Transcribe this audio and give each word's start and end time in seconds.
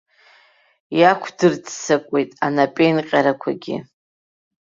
Иақәдырццакуеит 0.99 2.29
анапеинҟьарақәагьы. 2.45 3.75